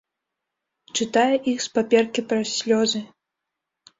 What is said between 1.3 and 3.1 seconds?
іх з паперкі праз слёзы.